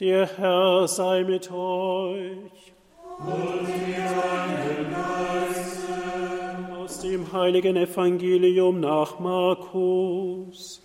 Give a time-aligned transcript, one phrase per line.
[0.00, 2.72] Der Herr sei mit euch.
[3.18, 4.94] Und mit deinem.
[6.76, 10.80] Aus dem heiligen Evangelium nach Markus.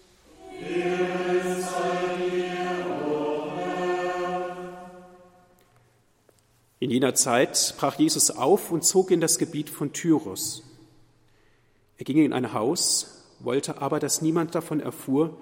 [6.80, 10.64] In jener Zeit brach Jesus auf und zog in das Gebiet von Tyrus.
[12.00, 15.38] Er ging in ein Haus, wollte aber, dass niemand davon erfuhr,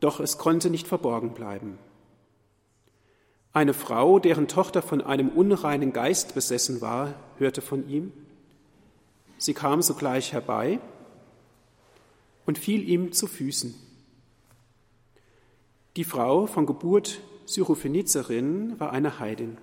[0.00, 1.78] doch es konnte nicht verborgen bleiben.
[3.52, 8.12] Eine Frau, deren Tochter von einem unreinen Geist besessen war, hörte von ihm.
[9.36, 10.80] Sie kam sogleich herbei
[12.46, 13.74] und fiel ihm zu Füßen.
[15.96, 19.58] Die Frau von Geburt Syrophenizerin war eine Heidin.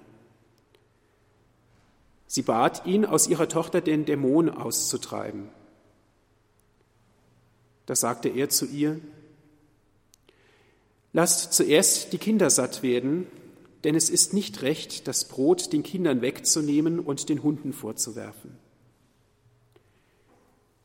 [2.28, 5.50] Sie bat ihn, aus ihrer Tochter den Dämon auszutreiben.
[7.88, 9.00] Da sagte er zu ihr,
[11.12, 13.26] Lasst zuerst die Kinder satt werden,
[13.84, 18.58] denn es ist nicht recht, das Brot den Kindern wegzunehmen und den Hunden vorzuwerfen.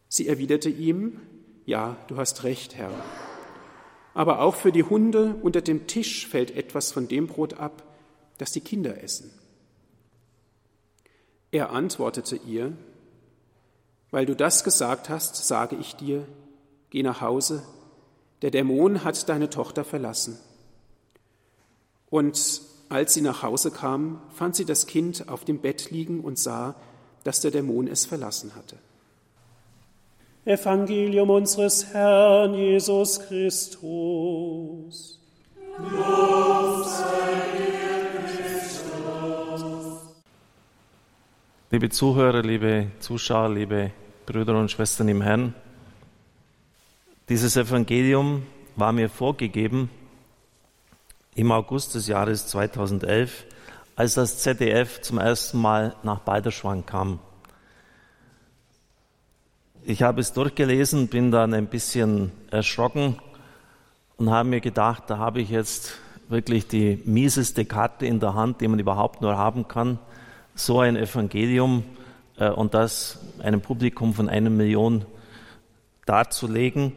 [0.08, 1.20] Sie erwiderte ihm,
[1.66, 2.92] Ja, du hast recht, Herr.
[4.14, 7.82] Aber auch für die Hunde unter dem Tisch fällt etwas von dem Brot ab,
[8.38, 9.32] das die Kinder essen.
[11.50, 12.76] Er antwortete ihr,
[14.12, 16.28] Weil du das gesagt hast, sage ich dir,
[16.90, 17.64] geh nach Hause,
[18.42, 20.38] der Dämon hat deine Tochter verlassen.
[22.08, 22.62] Und
[22.94, 26.76] als sie nach Hause kam, fand sie das Kind auf dem Bett liegen und sah,
[27.24, 28.76] dass der Dämon es verlassen hatte.
[30.44, 33.80] Evangelium unseres Herrn Jesus Christus.
[35.76, 40.02] Lob sei dir, Christus.
[41.72, 43.90] Liebe Zuhörer, liebe Zuschauer, liebe
[44.24, 45.52] Brüder und Schwestern im Herrn,
[47.28, 49.90] dieses Evangelium war mir vorgegeben
[51.34, 53.44] im August des Jahres 2011,
[53.96, 57.18] als das ZDF zum ersten Mal nach Balderschwang kam.
[59.84, 63.18] Ich habe es durchgelesen, bin dann ein bisschen erschrocken
[64.16, 65.94] und habe mir gedacht, da habe ich jetzt
[66.28, 69.98] wirklich die mieseste Karte in der Hand, die man überhaupt nur haben kann.
[70.54, 71.84] So ein Evangelium
[72.38, 75.04] äh, und das einem Publikum von einer Million
[76.06, 76.92] darzulegen.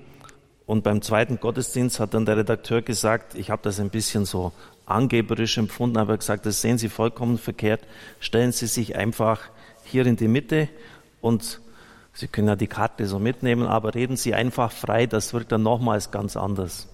[0.67, 4.51] Und beim zweiten Gottesdienst hat dann der Redakteur gesagt, ich habe das ein bisschen so
[4.85, 7.81] angeberisch empfunden, aber gesagt, das sehen Sie vollkommen verkehrt.
[8.19, 9.39] Stellen Sie sich einfach
[9.85, 10.67] hier in die Mitte
[11.22, 11.61] und
[12.11, 15.63] Sie können ja die Karte so mitnehmen, aber reden Sie einfach frei, das wird dann
[15.63, 16.89] nochmals ganz anders.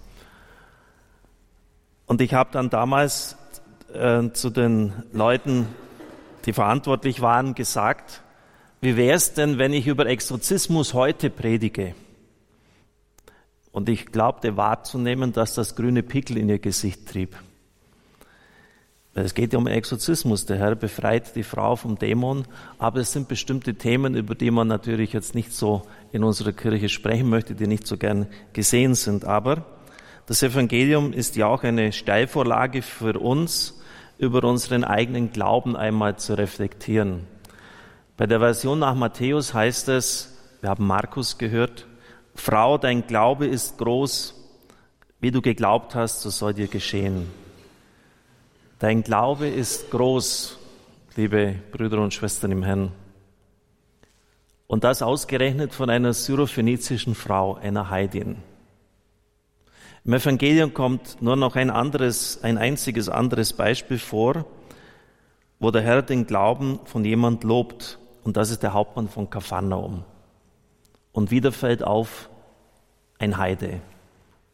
[2.06, 3.38] Und ich habe dann damals
[3.92, 5.68] äh, zu den Leuten,
[6.46, 8.22] die verantwortlich waren, gesagt,
[8.82, 11.96] wie wäre es denn, wenn ich über Exorzismus heute predige?
[13.74, 17.36] Und ich glaubte wahrzunehmen, dass das grüne Pickel in ihr Gesicht trieb.
[19.16, 20.46] Es geht ja um Exorzismus.
[20.46, 22.46] Der Herr befreit die Frau vom Dämon,
[22.78, 26.88] aber es sind bestimmte Themen, über die man natürlich jetzt nicht so in unserer Kirche
[26.88, 29.26] sprechen möchte, die nicht so gern gesehen sind.
[29.26, 29.66] Aber
[30.28, 33.82] das Evangelium ist ja auch eine Steilvorlage für uns,
[34.20, 37.28] über unseren eigenen Glauben einmal zu reflektieren.
[38.18, 41.88] Bei der Version nach Matthäus heißt es, wir haben Markus gehört,
[42.36, 44.36] Frau, dein Glaube ist groß,
[45.20, 47.30] wie du geglaubt hast, so soll dir geschehen.
[48.80, 50.58] Dein Glaube ist groß,
[51.16, 52.92] liebe Brüder und Schwestern im Herrn.
[54.68, 58.38] Und das ausgerechnet von einer syrophönizischen Frau, einer Heidin.
[60.06, 64.46] Im Evangelium kommt nur noch ein anderes, ein einziges anderes Beispiel vor,
[65.60, 68.00] wo der Herr den Glauben von jemand lobt.
[68.24, 70.04] Und das ist der Hauptmann von Kapharnaum.
[71.14, 72.30] Und wieder fällt auf
[73.20, 73.80] ein Heide.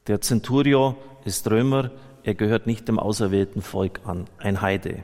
[0.07, 1.91] Der Centurio ist Römer,
[2.23, 5.03] er gehört nicht dem auserwählten Volk an, ein Heide.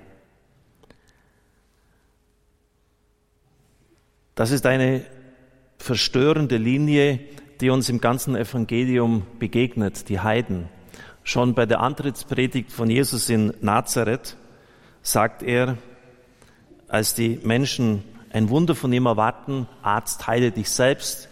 [4.36, 5.06] Das ist eine
[5.78, 7.20] verstörende Linie,
[7.62, 10.68] die uns im ganzen Evangelium begegnet, die Heiden.
[11.24, 14.36] Schon bei der Antrittspredigt von Jesus in Nazareth
[15.02, 15.78] sagt er,
[16.88, 21.30] als die Menschen ein Wunder von ihm erwarten, Arzt, heile dich selbst,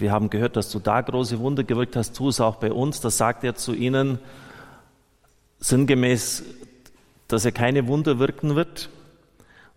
[0.00, 3.00] wir haben gehört, dass du da große Wunder gewirkt hast, tu es auch bei uns.
[3.00, 4.18] Da sagt er zu ihnen
[5.58, 6.44] sinngemäß,
[7.28, 8.88] dass er keine Wunder wirken wird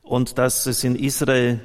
[0.01, 1.59] und dass es in Israel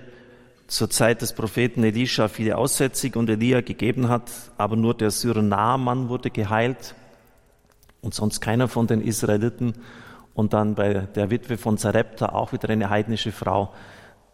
[0.66, 6.08] zur Zeit des Propheten Elisha viele Aussätzige und Elia gegeben hat, aber nur der Syrer-Naaman
[6.08, 6.94] wurde geheilt
[8.02, 9.74] und sonst keiner von den Israeliten.
[10.34, 13.72] Und dann bei der Witwe von Zarepta auch wieder eine heidnische Frau.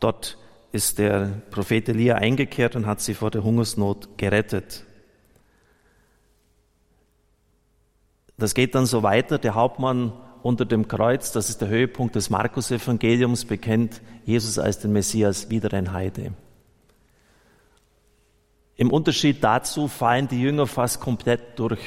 [0.01, 0.37] Dort
[0.75, 4.85] ist der Prophet Elia eingekehrt und hat sie vor der Hungersnot gerettet.
[8.37, 9.39] Das geht dann so weiter.
[9.39, 10.13] Der Hauptmann
[10.43, 15.73] unter dem Kreuz, das ist der Höhepunkt des Markus-Evangeliums, bekennt Jesus als den Messias wieder
[15.73, 16.33] ein Heide.
[18.75, 21.79] Im Unterschied dazu fallen die Jünger fast komplett durch.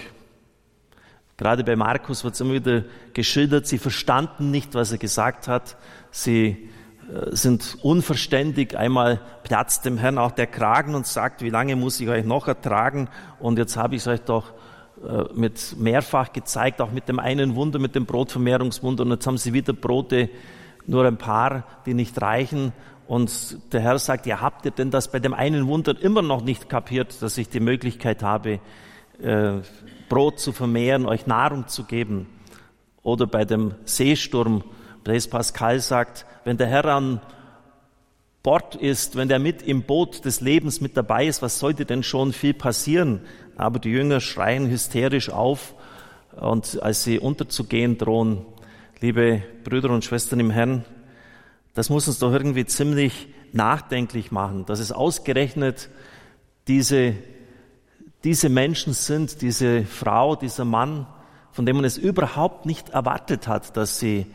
[1.35, 5.75] Gerade bei Markus wird es immer wieder geschildert, sie verstanden nicht, was er gesagt hat.
[6.09, 6.69] Sie
[7.31, 8.77] sind unverständig.
[8.77, 12.47] Einmal platzt dem Herrn auch der Kragen und sagt, wie lange muss ich euch noch
[12.47, 13.09] ertragen?
[13.39, 14.53] Und jetzt habe ich es euch doch
[15.05, 19.03] äh, mit mehrfach gezeigt, auch mit dem einen Wunder, mit dem Brotvermehrungswunder.
[19.03, 20.29] Und jetzt haben sie wieder Brote,
[20.85, 22.73] nur ein paar, die nicht reichen.
[23.07, 26.41] Und der Herr sagt, ja, habt ihr denn das bei dem einen Wunder immer noch
[26.41, 28.59] nicht kapiert, dass ich die Möglichkeit habe,
[29.21, 29.59] äh,
[30.09, 32.27] Brot zu vermehren, euch Nahrung zu geben?
[33.03, 34.63] Oder bei dem Seesturm,
[35.07, 37.21] Blaise Pascal sagt, wenn der Herr an
[38.43, 42.03] Bord ist, wenn der mit im Boot des Lebens mit dabei ist, was sollte denn
[42.03, 43.21] schon viel passieren?
[43.55, 45.75] Aber die Jünger schreien hysterisch auf
[46.35, 48.45] und als sie unterzugehen drohen,
[48.99, 50.83] liebe Brüder und Schwestern im Herrn,
[51.73, 55.87] das muss uns doch irgendwie ziemlich nachdenklich machen, dass es ausgerechnet
[56.67, 57.13] diese,
[58.25, 61.07] diese Menschen sind, diese Frau, dieser Mann,
[61.53, 64.25] von dem man es überhaupt nicht erwartet hat, dass sie,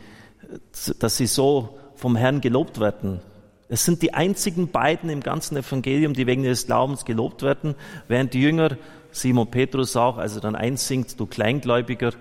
[0.99, 3.21] dass sie so vom Herrn gelobt werden.
[3.69, 7.75] Es sind die einzigen beiden im ganzen Evangelium, die wegen ihres Glaubens gelobt werden,
[8.07, 8.77] während die Jünger,
[9.11, 12.11] Simon Petrus auch, als er dann einsingt, du Kleingläubiger,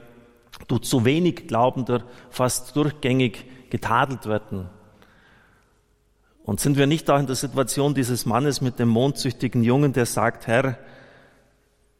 [0.68, 4.68] du zu wenig Glaubender, fast durchgängig getadelt werden.
[6.44, 10.06] Und sind wir nicht auch in der Situation dieses Mannes mit dem mondsüchtigen Jungen, der
[10.06, 10.78] sagt, Herr,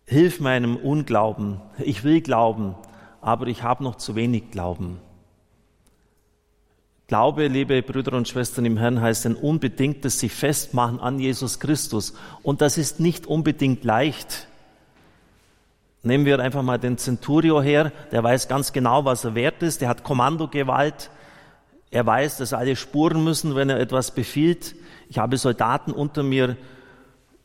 [0.05, 2.75] hilf meinem Unglauben, ich will glauben,
[3.21, 4.99] aber ich habe noch zu wenig Glauben.
[7.13, 12.15] Glaube, liebe Brüder und Schwestern im Herrn, heißt ein unbedingtes sich festmachen an Jesus Christus.
[12.43, 14.49] Und das ist nicht unbedingt leicht.
[16.03, 19.83] Nehmen wir einfach mal den Centurio her, der weiß ganz genau, was er wert ist,
[19.83, 21.11] der hat Kommandogewalt,
[21.91, 24.75] er weiß, dass alle spuren müssen, wenn er etwas befiehlt.
[25.11, 26.57] Ich habe Soldaten unter mir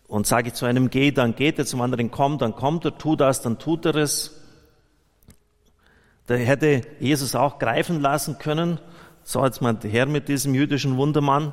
[0.08, 3.18] und sage zu einem geh, dann geht er, zum anderen komm, dann kommt er, tu
[3.18, 4.34] das, dann tut er es.
[6.28, 8.80] Da hätte Jesus auch greifen lassen können.
[9.30, 11.52] So, jetzt mal her mit diesem jüdischen Wundermann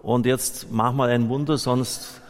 [0.00, 2.20] und jetzt mach mal ein Wunder, sonst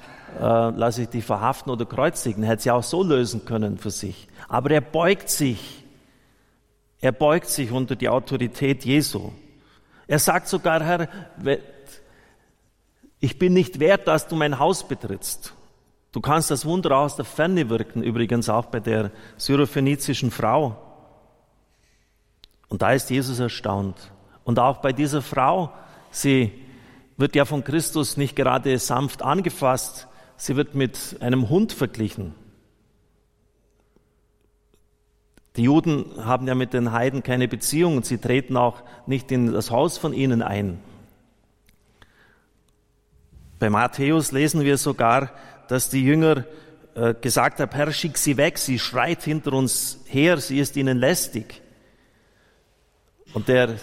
[0.40, 2.42] äh, lasse ich dich verhaften oder kreuzigen.
[2.42, 4.26] Hätte sie auch so lösen können für sich.
[4.48, 5.84] Aber er beugt sich.
[6.98, 9.32] Er beugt sich unter die Autorität Jesu.
[10.06, 11.10] Er sagt sogar, Herr,
[13.20, 15.52] ich bin nicht wert, dass du mein Haus betrittst.
[16.12, 20.74] Du kannst das Wunder aus der Ferne wirken, übrigens auch bei der syrophönizischen Frau.
[22.70, 24.10] Und da ist Jesus erstaunt.
[24.46, 25.72] Und auch bei dieser Frau,
[26.12, 26.52] sie
[27.16, 30.06] wird ja von Christus nicht gerade sanft angefasst,
[30.36, 32.32] sie wird mit einem Hund verglichen.
[35.56, 39.52] Die Juden haben ja mit den Heiden keine Beziehung und sie treten auch nicht in
[39.52, 40.78] das Haus von ihnen ein.
[43.58, 45.32] Bei Matthäus lesen wir sogar,
[45.66, 46.44] dass die Jünger
[46.94, 50.98] äh, gesagt haben, Herr, schick sie weg, sie schreit hinter uns her, sie ist ihnen
[50.98, 51.62] lästig.
[53.34, 53.76] Und der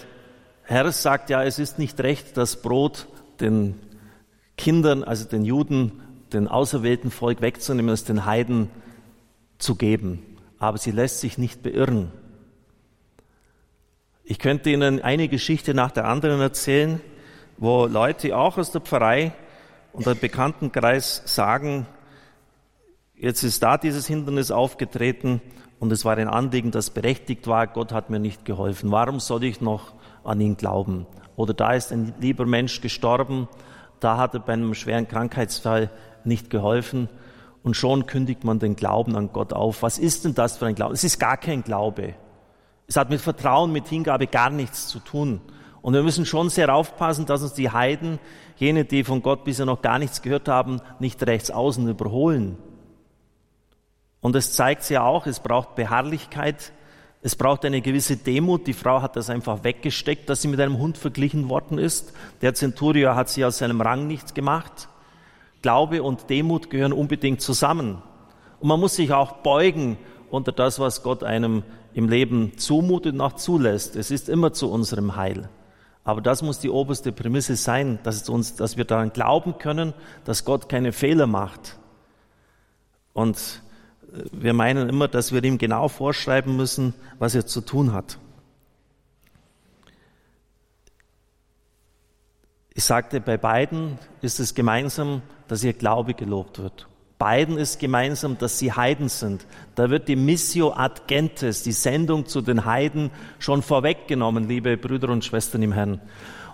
[0.64, 3.06] Herr sagt ja, es ist nicht recht, das Brot
[3.40, 3.78] den
[4.56, 6.00] Kindern, also den Juden,
[6.32, 8.70] den auserwählten Volk wegzunehmen, es den Heiden
[9.58, 10.22] zu geben
[10.64, 12.10] aber sie lässt sich nicht beirren.
[14.24, 17.00] Ich könnte Ihnen eine Geschichte nach der anderen erzählen,
[17.58, 19.32] wo Leute auch aus der Pfarrei
[19.92, 21.86] und der Bekanntenkreis sagen,
[23.14, 25.42] jetzt ist da dieses Hindernis aufgetreten
[25.78, 28.90] und es war ein Anliegen, das berechtigt war, Gott hat mir nicht geholfen.
[28.90, 29.92] Warum soll ich noch
[30.24, 31.06] an ihn glauben?
[31.36, 33.48] Oder da ist ein lieber Mensch gestorben,
[34.00, 35.90] da hat er bei einem schweren Krankheitsfall
[36.24, 37.08] nicht geholfen
[37.62, 39.82] und schon kündigt man den Glauben an Gott auf.
[39.82, 40.94] Was ist denn das für ein Glaube?
[40.94, 42.14] Es ist gar kein Glaube.
[42.86, 45.40] Es hat mit Vertrauen, mit Hingabe gar nichts zu tun.
[45.80, 48.18] Und wir müssen schon sehr aufpassen, dass uns die Heiden,
[48.56, 52.58] jene, die von Gott bisher noch gar nichts gehört haben, nicht rechts außen überholen.
[54.20, 56.72] Und es zeigt ja auch, es braucht Beharrlichkeit,
[57.24, 58.66] es braucht eine gewisse Demut.
[58.66, 62.12] Die Frau hat das einfach weggesteckt, dass sie mit einem Hund verglichen worden ist.
[62.42, 64.88] Der Centurion hat sie aus seinem Rang nichts gemacht.
[65.62, 68.02] Glaube und Demut gehören unbedingt zusammen.
[68.60, 69.96] Und man muss sich auch beugen
[70.30, 71.62] unter das, was Gott einem
[71.94, 73.96] im Leben zumutet und auch zulässt.
[73.96, 75.48] Es ist immer zu unserem Heil.
[76.04, 79.94] Aber das muss die oberste Prämisse sein, dass, uns, dass wir daran glauben können,
[80.26, 81.78] dass Gott keine Fehler macht.
[83.14, 83.62] Und
[84.32, 88.18] wir meinen immer, dass wir ihm genau vorschreiben müssen, was er zu tun hat.
[92.74, 96.88] Ich sagte, bei beiden ist es gemeinsam, dass ihr Glaube gelobt wird.
[97.18, 99.46] beiden ist gemeinsam, dass sie Heiden sind.
[99.76, 105.08] Da wird die Missio ad gentes, die Sendung zu den Heiden, schon vorweggenommen, liebe Brüder
[105.08, 106.00] und Schwestern im Herrn.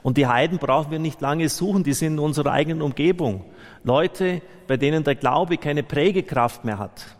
[0.03, 3.45] Und die Heiden brauchen wir nicht lange suchen, die sind in unserer eigenen Umgebung.
[3.83, 7.17] Leute, bei denen der Glaube keine Prägekraft mehr hat.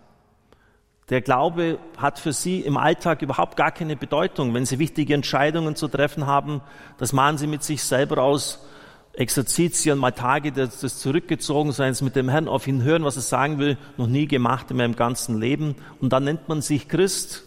[1.11, 4.55] Der Glaube hat für sie im Alltag überhaupt gar keine Bedeutung.
[4.55, 6.61] Wenn sie wichtige Entscheidungen zu treffen haben,
[6.99, 8.65] das machen sie mit sich selber aus.
[9.13, 13.59] Exerzitien, mal Tage des, des Zurückgezogenseins mit dem Herrn auf ihn hören, was er sagen
[13.59, 15.75] will, noch nie gemacht in meinem ganzen Leben.
[16.01, 17.43] Und dann nennt man sich Christ.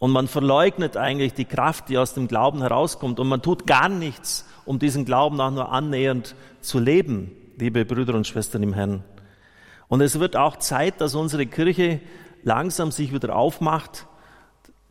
[0.00, 3.20] Und man verleugnet eigentlich die Kraft, die aus dem Glauben herauskommt.
[3.20, 8.14] Und man tut gar nichts, um diesen Glauben auch nur annähernd zu leben, liebe Brüder
[8.14, 9.04] und Schwestern im Herrn.
[9.88, 12.00] Und es wird auch Zeit, dass unsere Kirche
[12.42, 14.06] langsam sich wieder aufmacht,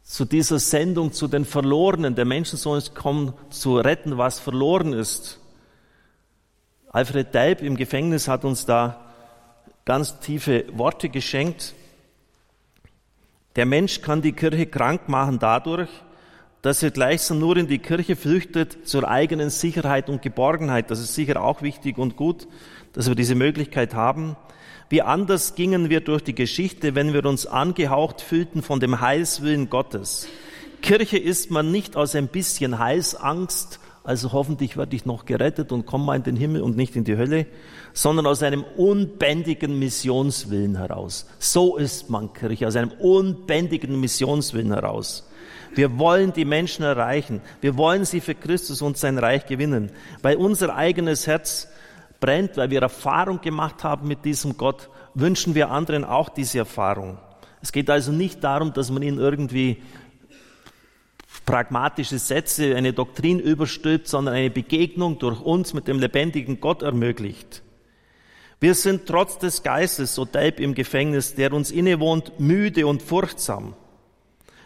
[0.03, 2.15] zu dieser Sendung zu den Verlorenen.
[2.15, 5.39] Der Menschensohn ist gekommen, zu retten, was verloren ist.
[6.89, 9.01] Alfred Delp im Gefängnis hat uns da
[9.83, 11.73] ganz tiefe Worte geschenkt.
[13.55, 15.89] Der Mensch kann die Kirche krank machen dadurch,
[16.61, 20.89] dass er gleichsam nur in die Kirche flüchtet zur eigenen Sicherheit und Geborgenheit.
[20.89, 22.47] Das ist sicher auch wichtig und gut,
[22.93, 24.35] dass wir diese Möglichkeit haben.
[24.89, 29.69] Wie anders gingen wir durch die Geschichte, wenn wir uns angehaucht fühlten von dem Heilswillen
[29.69, 30.27] Gottes.
[30.81, 35.87] Kirche ist man nicht aus ein bisschen Heilsangst, also hoffentlich werde ich noch gerettet und
[35.87, 37.47] komme mal in den Himmel und nicht in die Hölle,
[37.93, 41.25] sondern aus einem unbändigen Missionswillen heraus.
[41.39, 45.27] So ist man Kirche, aus einem unbändigen Missionswillen heraus.
[45.73, 47.41] Wir wollen die Menschen erreichen.
[47.61, 51.67] Wir wollen sie für Christus und sein Reich gewinnen, weil unser eigenes Herz
[52.25, 57.20] brennt, weil wir Erfahrung gemacht haben mit diesem Gott, wünschen wir anderen auch diese Erfahrung.
[57.62, 59.84] Es geht also nicht darum, dass man ihnen irgendwie
[61.46, 67.62] pragmatische Sätze, eine Doktrin überstülpt, sondern eine Begegnung durch uns mit dem lebendigen Gott ermöglicht.
[68.60, 73.75] Wir sind trotz des Geistes, so Delb im Gefängnis, der uns innewohnt, müde und furchtsam.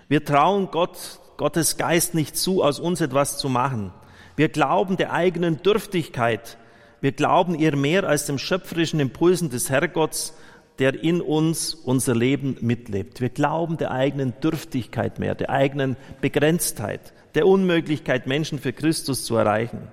[0.08, 3.92] Wir trauen Gott, Gottes Geist nicht zu, aus uns etwas zu machen.
[4.38, 6.58] Wir glauben der eigenen Dürftigkeit.
[7.02, 10.34] Wir glauben ihr mehr als dem schöpferischen Impulsen des Herrgotts,
[10.80, 13.22] der in uns unser Leben mitlebt.
[13.22, 19.36] Wir glauben der eigenen Dürftigkeit mehr, der eigenen Begrenztheit, der Unmöglichkeit, Menschen für Christus zu
[19.36, 19.88] erreichen.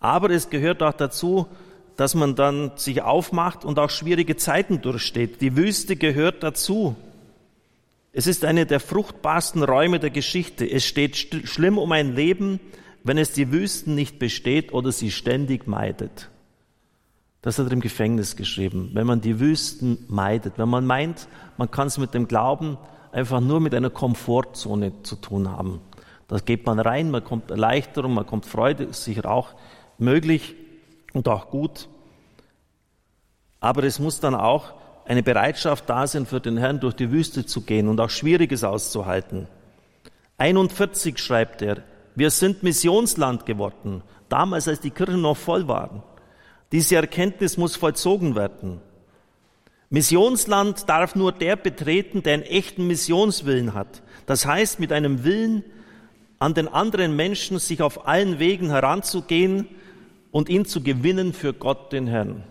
[0.00, 1.46] Aber es gehört auch dazu,
[1.96, 5.40] dass man dann sich aufmacht und auch schwierige Zeiten durchsteht.
[5.40, 6.94] Die Wüste gehört dazu.
[8.12, 10.70] Es ist eine der fruchtbarsten Räume der Geschichte.
[10.70, 12.60] Es steht schlimm um ein Leben,
[13.06, 16.28] wenn es die Wüsten nicht besteht oder sie ständig meidet.
[17.40, 18.90] Das hat er im Gefängnis geschrieben.
[18.94, 22.76] Wenn man die Wüsten meidet, wenn man meint, man kann es mit dem Glauben
[23.12, 25.80] einfach nur mit einer Komfortzone zu tun haben.
[26.26, 29.54] Da geht man rein, man kommt Erleichterung, man kommt Freude, ist sicher auch
[29.98, 30.56] möglich
[31.12, 31.88] und auch gut.
[33.60, 37.46] Aber es muss dann auch eine Bereitschaft da sein, für den Herrn durch die Wüste
[37.46, 39.46] zu gehen und auch Schwieriges auszuhalten.
[40.38, 41.84] 41 schreibt er,
[42.16, 46.02] wir sind Missionsland geworden, damals als die Kirchen noch voll waren.
[46.72, 48.80] Diese Erkenntnis muss vollzogen werden.
[49.90, 54.02] Missionsland darf nur der betreten, der einen echten Missionswillen hat.
[54.24, 55.62] Das heißt, mit einem Willen,
[56.38, 59.68] an den anderen Menschen sich auf allen Wegen heranzugehen
[60.32, 62.42] und ihn zu gewinnen für Gott, den Herrn.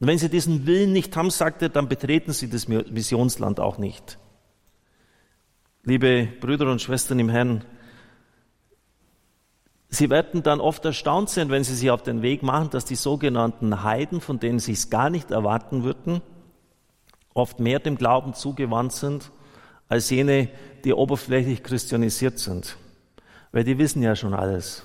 [0.00, 3.78] Und wenn Sie diesen Willen nicht haben, sagt er, dann betreten Sie das Missionsland auch
[3.78, 4.18] nicht.
[5.82, 7.64] Liebe Brüder und Schwestern im Herrn,
[9.94, 12.96] Sie werden dann oft erstaunt sein, wenn Sie sich auf den Weg machen, dass die
[12.96, 16.20] sogenannten Heiden, von denen Sie es gar nicht erwarten würden,
[17.32, 19.30] oft mehr dem Glauben zugewandt sind,
[19.88, 20.48] als jene,
[20.84, 22.76] die oberflächlich christianisiert sind.
[23.52, 24.84] Weil die wissen ja schon alles.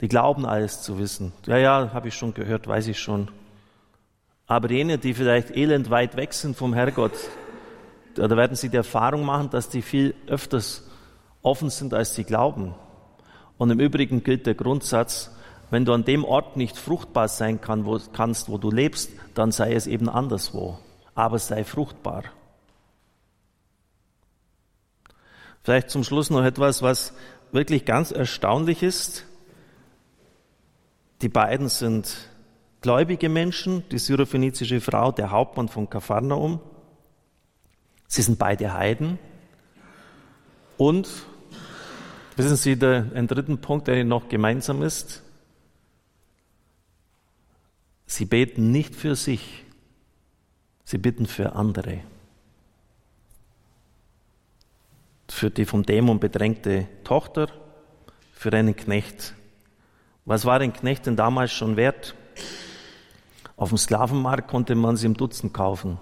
[0.00, 1.32] Die glauben alles zu wissen.
[1.46, 3.30] Ja, ja, habe ich schon gehört, weiß ich schon.
[4.48, 7.16] Aber jene, die vielleicht elend weit weg sind vom Herrgott,
[8.14, 10.88] da werden sie die Erfahrung machen, dass die viel öfters
[11.42, 12.74] offen sind, als sie glauben.
[13.58, 15.30] Und im Übrigen gilt der Grundsatz,
[15.70, 19.50] wenn du an dem Ort nicht fruchtbar sein kann, wo, kannst, wo du lebst, dann
[19.50, 20.78] sei es eben anderswo.
[21.14, 22.24] Aber sei fruchtbar.
[25.62, 27.12] Vielleicht zum Schluss noch etwas, was
[27.50, 29.24] wirklich ganz erstaunlich ist.
[31.22, 32.14] Die beiden sind
[32.82, 36.60] gläubige Menschen, die syrophönizische Frau, der Hauptmann von Kapharnaum.
[38.06, 39.18] Sie sind beide Heiden.
[40.76, 41.08] Und
[42.36, 45.22] Wissen Sie, der, ein dritten Punkt, der noch gemeinsam ist?
[48.04, 49.64] Sie beten nicht für sich,
[50.84, 52.00] sie bitten für andere.
[55.28, 57.48] Für die vom Dämon bedrängte Tochter,
[58.32, 59.34] für einen Knecht.
[60.26, 62.14] Was war ein Knecht denn damals schon wert?
[63.56, 65.98] Auf dem Sklavenmarkt konnte man sie im Dutzend kaufen.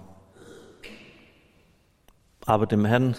[2.45, 3.15] Aber dem Herrn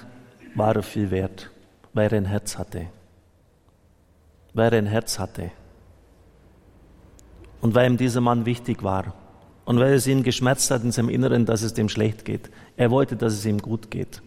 [0.54, 1.50] war er viel wert,
[1.94, 2.88] weil er ein Herz hatte.
[4.56, 5.50] Weil er ein Herz hatte.
[7.60, 9.12] Und weil ihm dieser Mann wichtig war.
[9.66, 12.50] Und weil es ihn geschmerzt hat in seinem Inneren, dass es dem schlecht geht.
[12.78, 14.22] Er wollte, dass es ihm gut geht.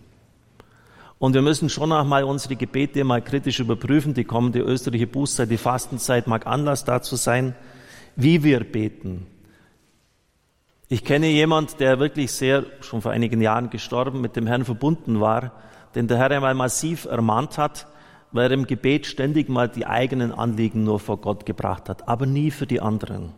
[1.18, 4.14] Und wir müssen schon auch mal unsere Gebete mal kritisch überprüfen.
[4.14, 7.56] Die kommende österliche Bußzeit, die Fastenzeit mag Anlass dazu sein,
[8.16, 9.26] wie wir beten.
[10.90, 15.20] Ich kenne jemand, der wirklich sehr, schon vor einigen Jahren gestorben, mit dem Herrn verbunden
[15.20, 15.54] war,
[15.96, 17.88] den der Herr einmal massiv ermahnt hat,
[18.32, 22.26] weil er im Gebet ständig mal die eigenen Anliegen nur vor Gott gebracht hat, aber
[22.26, 23.34] nie für die anderen.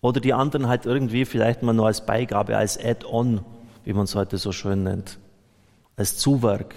[0.00, 3.44] Oder die anderen halt irgendwie vielleicht mal nur als Beigabe, als Add-on,
[3.84, 5.18] wie man es heute so schön nennt
[5.98, 6.74] als Zuwerk.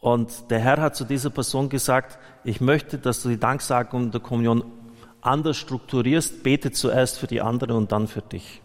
[0.00, 4.20] Und der Herr hat zu dieser Person gesagt, ich möchte, dass du die Danksagung der
[4.20, 4.64] Kommunion
[5.20, 8.60] anders strukturierst, bete zuerst für die anderen und dann für dich.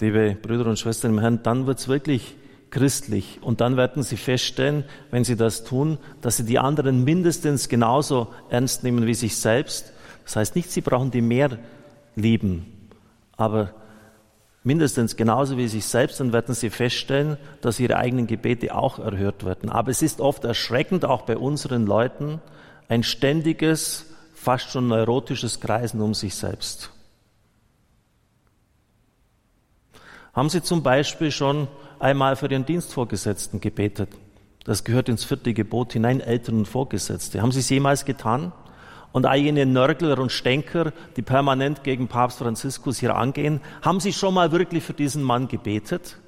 [0.00, 2.34] Liebe Brüder und Schwestern im Herrn, dann wird's wirklich
[2.72, 3.38] christlich.
[3.42, 8.28] Und dann werden Sie feststellen, wenn Sie das tun, dass Sie die anderen mindestens genauso
[8.50, 9.92] ernst nehmen wie sich selbst.
[10.24, 11.58] Das heißt nicht, Sie brauchen die mehr
[12.16, 12.90] lieben,
[13.36, 13.74] aber
[14.64, 19.44] mindestens genauso wie sich selbst, dann werden sie feststellen, dass ihre eigenen Gebete auch erhört
[19.44, 19.70] werden.
[19.70, 22.40] Aber es ist oft erschreckend, auch bei unseren Leuten,
[22.88, 26.90] ein ständiges, fast schon neurotisches Kreisen um sich selbst.
[30.32, 31.68] Haben Sie zum Beispiel schon
[32.02, 34.10] einmal für Ihren Dienstvorgesetzten gebetet?
[34.64, 37.40] Das gehört ins vierte Gebot hinein, Eltern und Vorgesetzte.
[37.40, 38.52] Haben Sie es jemals getan?
[39.12, 44.12] und all jene Nörgler und Stänker, die permanent gegen Papst Franziskus hier angehen, haben Sie
[44.12, 46.18] schon mal wirklich für diesen Mann gebetet?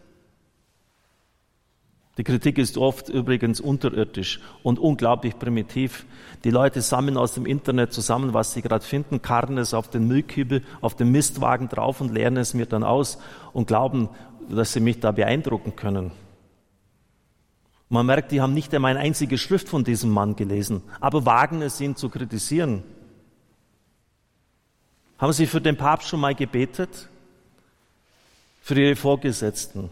[2.16, 6.06] Die Kritik ist oft übrigens unterirdisch und unglaublich primitiv.
[6.44, 10.06] Die Leute sammeln aus dem Internet zusammen, was sie gerade finden, karren es auf den
[10.06, 13.18] Müllkübel, auf den Mistwagen drauf und leeren es mir dann aus
[13.52, 14.10] und glauben,
[14.48, 16.12] dass sie mich da beeindrucken können.
[17.88, 21.62] Man merkt, die haben nicht einmal eine einzige Schrift von diesem Mann gelesen, aber wagen
[21.62, 22.82] es, ihn zu kritisieren.
[25.18, 27.08] Haben Sie für den Papst schon mal gebetet?
[28.62, 29.90] Für Ihre Vorgesetzten?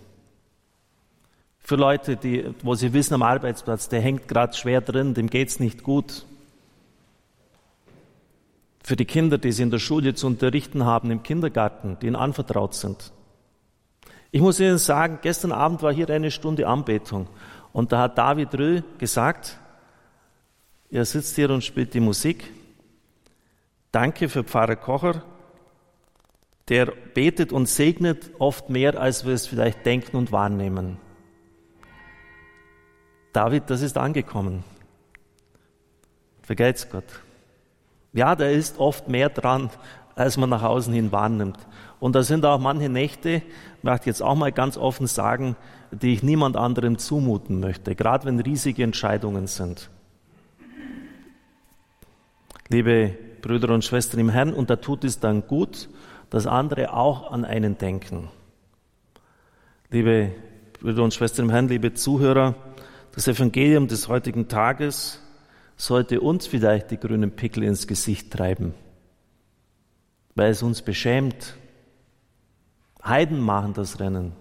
[1.60, 5.60] Für Leute, die, wo Sie wissen am Arbeitsplatz, der hängt gerade schwer drin, dem geht's
[5.60, 6.26] nicht gut.
[8.82, 12.16] Für die Kinder, die Sie in der Schule zu unterrichten haben, im Kindergarten, die Ihnen
[12.16, 13.12] anvertraut sind.
[14.34, 17.28] Ich muss Ihnen sagen, gestern Abend war hier eine Stunde Anbetung
[17.74, 19.58] und da hat David Röhl gesagt,
[20.90, 22.50] er sitzt hier und spielt die Musik.
[23.92, 25.22] Danke für Pfarrer Kocher,
[26.68, 30.96] der betet und segnet oft mehr, als wir es vielleicht denken und wahrnehmen.
[33.34, 34.64] David, das ist angekommen.
[36.40, 37.04] Vergelt's Gott.
[38.14, 39.68] Ja, da ist oft mehr dran,
[40.14, 41.58] als man nach außen hin wahrnimmt.
[42.02, 43.42] Und da sind auch manche Nächte,
[43.82, 45.54] möchte ich jetzt auch mal ganz offen sagen,
[45.92, 49.88] die ich niemand anderem zumuten möchte, gerade wenn riesige Entscheidungen sind.
[52.70, 55.88] Liebe Brüder und Schwestern im Herrn, und da tut es dann gut,
[56.28, 58.30] dass andere auch an einen denken.
[59.92, 60.32] Liebe
[60.80, 62.56] Brüder und Schwestern im Herrn, liebe Zuhörer,
[63.14, 65.20] das Evangelium des heutigen Tages
[65.76, 68.74] sollte uns vielleicht die grünen Pickel ins Gesicht treiben,
[70.34, 71.54] weil es uns beschämt.
[73.04, 74.32] Heiden machen das Rennen.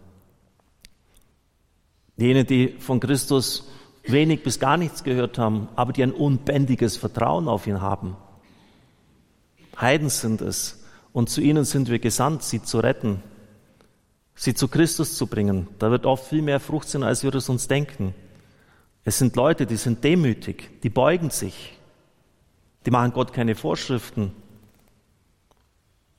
[2.18, 3.68] Jene, die von Christus
[4.04, 8.16] wenig bis gar nichts gehört haben, aber die ein unbändiges Vertrauen auf ihn haben.
[9.80, 10.84] Heiden sind es.
[11.14, 13.22] Und zu ihnen sind wir gesandt, sie zu retten,
[14.36, 15.68] sie zu Christus zu bringen.
[15.80, 18.14] Da wird oft viel mehr Frucht sein, als wir es uns denken.
[19.04, 21.78] Es sind Leute, die sind demütig, die beugen sich,
[22.86, 24.32] die machen Gott keine Vorschriften.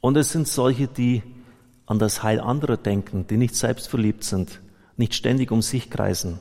[0.00, 1.22] Und es sind solche, die
[1.92, 4.60] an das Heil anderer denken, die nicht selbstverliebt sind,
[4.96, 6.38] nicht ständig um sich kreisen.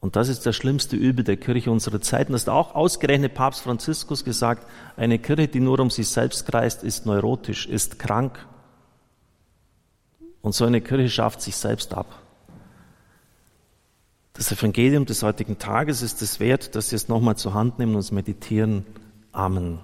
[0.00, 2.26] Und das ist das schlimmste Übel der Kirche unserer Zeit.
[2.26, 6.46] Und das hat auch ausgerechnet Papst Franziskus gesagt, eine Kirche, die nur um sich selbst
[6.46, 8.46] kreist, ist neurotisch, ist krank.
[10.42, 12.20] Und so eine Kirche schafft sich selbst ab.
[14.32, 17.94] Das Evangelium des heutigen Tages ist es wert, dass Sie es nochmal zur Hand nehmen
[17.94, 18.86] und meditieren.
[19.32, 19.80] Amen.